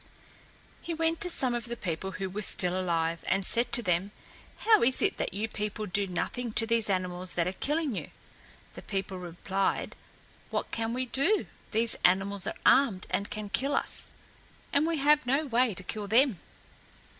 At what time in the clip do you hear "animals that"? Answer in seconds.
6.89-7.45